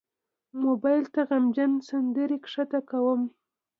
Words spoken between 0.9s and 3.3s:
ته غمجن سندرې ښکته کوم.